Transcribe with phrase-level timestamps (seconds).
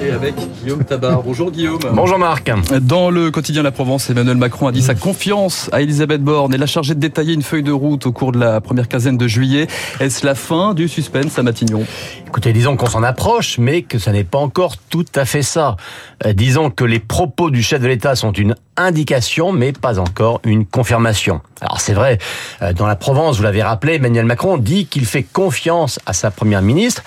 [0.00, 1.22] Et avec Guillaume Tabar.
[1.22, 1.80] Bonjour Guillaume.
[1.92, 2.52] Bonjour Marc.
[2.82, 6.58] Dans le quotidien La Provence, Emmanuel Macron a dit sa confiance à Elisabeth Borne et
[6.58, 9.26] l'a chargé de détailler une feuille de route au cours de la première quinzaine de
[9.26, 9.66] juillet.
[9.98, 11.84] Est-ce la fin du suspense à Matignon?
[12.26, 15.76] Écoutez, disons qu'on s'en approche, mais que ça n'est pas encore tout à fait ça.
[16.24, 20.40] Euh, disons que les propos du chef de l'État sont une indication, mais pas encore
[20.44, 21.40] une confirmation.
[21.60, 22.18] Alors c'est vrai,
[22.62, 26.30] euh, dans la Provence, vous l'avez rappelé, Emmanuel Macron dit qu'il fait confiance à sa
[26.30, 27.02] première ministre,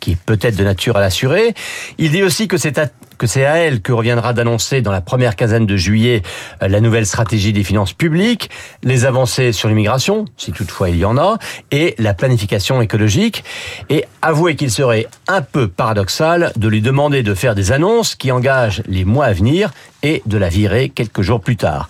[0.00, 1.54] qui est peut-être de nature à l'assurer.
[1.98, 2.88] Il dit aussi que c'est à
[3.20, 6.22] que c'est à elle que reviendra d'annoncer dans la première quinzaine de juillet
[6.62, 8.48] euh, la nouvelle stratégie des finances publiques,
[8.82, 11.36] les avancées sur l'immigration, si toutefois il y en a,
[11.70, 13.44] et la planification écologique.
[13.90, 18.32] Et avouez qu'il serait un peu paradoxal de lui demander de faire des annonces qui
[18.32, 19.70] engagent les mois à venir
[20.02, 21.88] et de la virer quelques jours plus tard.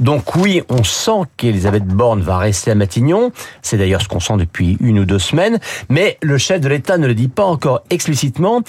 [0.00, 3.32] Donc oui, on sent qu'Elisabeth Borne va rester à Matignon,
[3.62, 6.98] c'est d'ailleurs ce qu'on sent depuis une ou deux semaines, mais le chef de l'État
[6.98, 8.62] ne le dit pas encore explicitement,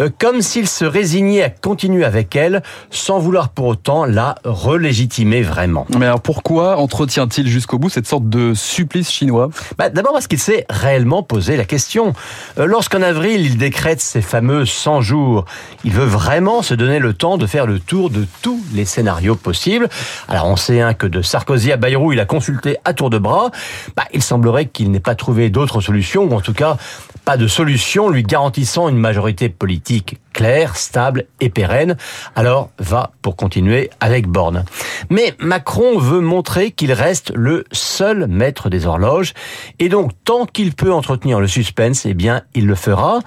[0.00, 5.86] euh, comme s'il se résignait continuer avec elle sans vouloir pour autant la relégitimer vraiment.
[5.98, 9.50] Mais alors pourquoi entretient-il jusqu'au bout cette sorte de supplice chinois?
[9.78, 12.12] Bah, D'abord parce qu'il s'est réellement posé la question.
[12.58, 15.44] Euh, lorsqu'en avril il décrète ces fameux 100 jours,
[15.84, 19.36] il veut vraiment se donner le temps de faire le tour de tous les scénarios
[19.36, 19.88] possibles.
[20.28, 23.18] Alors on sait hein, que de Sarkozy à Bayrou, il a consulté à tour de
[23.18, 23.50] bras.
[23.96, 26.76] Bah, il semblerait qu'il n'ait pas trouvé d'autre solution, ou en tout cas
[27.24, 31.96] pas de solution lui garantissant une majorité politique claire, stable et pérenne.
[32.36, 34.64] Alors va pour continuer avec Borne.
[35.08, 39.32] Mais Macron veut montrer qu'il reste le seul maître des horloges
[39.78, 43.20] et donc tant qu'il peut entretenir le suspense, eh bien il le fera.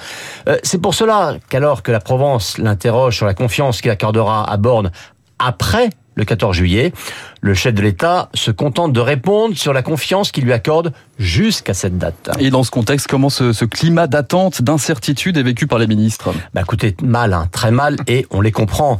[0.47, 4.57] Euh, c'est pour cela qu'alors que la Provence l'interroge sur la confiance qu'il accordera à
[4.57, 4.91] Borne
[5.39, 6.91] après le 14 juillet.
[7.39, 11.73] Le chef de l'État se contente de répondre sur la confiance qu'il lui accorde jusqu'à
[11.75, 12.29] cette date.
[12.39, 16.33] Et dans ce contexte, comment ce, ce climat d'attente, d'incertitude est vécu par les ministres?
[16.53, 18.99] Bah écoutez, mal, hein, très mal, et on les comprend.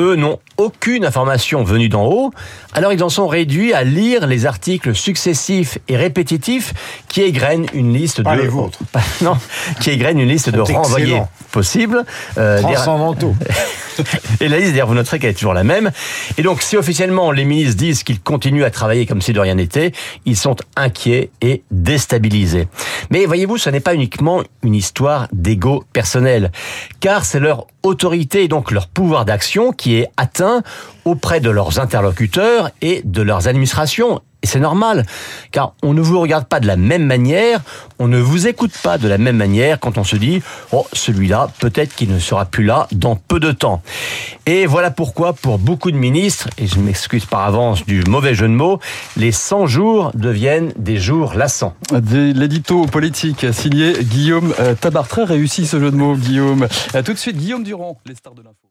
[0.00, 2.32] Eux n'ont aucune information venue d'en haut,
[2.72, 6.74] alors ils en sont réduits à lire les articles successifs et répétitifs
[7.08, 8.78] qui égrènent une liste pas de les vôtres.
[9.22, 9.36] non,
[9.80, 11.22] qui égrènent une liste de renvoyés
[11.52, 12.04] possibles.
[12.38, 13.36] Euh, des- Transcendantaux.
[14.40, 15.90] et la liste, d'ailleurs, vous noterez qu'elle est toujours la même.
[16.38, 19.54] Et donc, si officiellement les ministres disent qu'ils continuent à travailler comme si de rien
[19.54, 19.92] n'était,
[20.24, 22.68] ils sont inquiets et déstabilisés.
[23.10, 26.50] Mais voyez-vous, ce n'est pas uniquement une histoire d'ego personnel,
[27.00, 30.62] car c'est leur autorité et donc leur pouvoir d'action qui est atteint
[31.04, 34.20] auprès de leurs interlocuteurs et de leurs administrations.
[34.44, 35.06] Et c'est normal,
[35.52, 37.62] car on ne vous regarde pas de la même manière,
[37.98, 41.48] on ne vous écoute pas de la même manière quand on se dit «Oh, celui-là,
[41.60, 43.80] peut-être qu'il ne sera plus là dans peu de temps».
[44.44, 48.46] Et voilà pourquoi, pour beaucoup de ministres, et je m'excuse par avance du mauvais jeu
[48.46, 48.80] de mots,
[49.16, 51.74] les 100 jours deviennent des jours lassants.
[51.90, 55.08] L'édito politique signé Guillaume euh, Tabar.
[55.08, 56.68] Très réussi ce jeu de mots, Guillaume.
[56.94, 58.68] Euh, Tout de suite, Guillaume Durand, les stars de l'info.